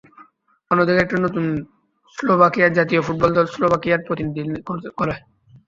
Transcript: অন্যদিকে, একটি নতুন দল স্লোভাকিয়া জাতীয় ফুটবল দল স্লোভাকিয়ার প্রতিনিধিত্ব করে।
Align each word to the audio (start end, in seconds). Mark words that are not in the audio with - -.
অন্যদিকে, 0.71 1.01
একটি 1.01 1.15
নতুন 1.17 1.45
দল 1.47 1.65
স্লোভাকিয়া 2.17 2.67
জাতীয় 2.77 3.01
ফুটবল 3.03 3.31
দল 3.33 3.45
স্লোভাকিয়ার 3.53 4.05
প্রতিনিধিত্ব 4.07 4.67
করে। 4.67 5.13